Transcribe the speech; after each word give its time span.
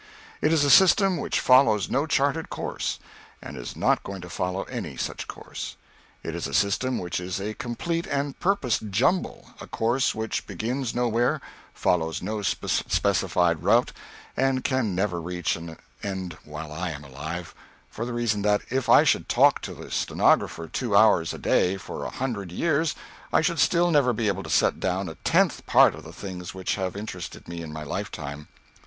It 0.41 0.51
is 0.51 0.63
a 0.63 0.71
system 0.71 1.17
which 1.17 1.39
follows 1.39 1.87
no 1.87 2.07
charted 2.07 2.49
course 2.49 2.97
and 3.39 3.55
is 3.55 3.75
not 3.75 4.01
going 4.01 4.19
to 4.21 4.31
follow 4.31 4.63
any 4.63 4.97
such 4.97 5.27
course. 5.27 5.75
It 6.23 6.33
is 6.33 6.47
a 6.47 6.55
system 6.55 6.97
which 6.97 7.19
is 7.19 7.39
a 7.39 7.53
complete 7.53 8.07
and 8.07 8.39
purposed 8.39 8.89
jumble 8.89 9.51
a 9.61 9.67
course 9.67 10.15
which 10.15 10.47
begins 10.47 10.95
nowhere, 10.95 11.39
follows 11.75 12.19
no 12.23 12.41
specified 12.41 13.61
route, 13.61 13.91
and 14.35 14.63
can 14.63 14.95
never 14.95 15.21
reach 15.21 15.55
an 15.55 15.77
end 16.01 16.35
while 16.45 16.71
I 16.71 16.89
am 16.89 17.03
alive, 17.03 17.53
for 17.87 18.03
the 18.03 18.13
reason 18.13 18.41
that, 18.41 18.63
if 18.71 18.89
I 18.89 19.03
should 19.03 19.29
talk 19.29 19.61
to 19.61 19.75
the 19.75 19.91
stenographer 19.91 20.67
two 20.67 20.95
hours 20.97 21.31
a 21.31 21.37
day 21.37 21.77
for 21.77 22.05
a 22.05 22.09
hundred 22.09 22.51
years, 22.51 22.95
I 23.31 23.41
should 23.41 23.59
still 23.59 23.91
never 23.91 24.13
be 24.13 24.29
able 24.29 24.41
to 24.41 24.49
set 24.49 24.79
down 24.79 25.07
a 25.09 25.15
tenth 25.23 25.63
part 25.67 25.93
of 25.93 26.03
the 26.03 26.11
things 26.11 26.55
which 26.55 26.73
have 26.73 26.95
interested 26.97 27.47
me 27.47 27.61
in 27.61 27.71
my 27.71 27.83
lifetime. 27.83 28.47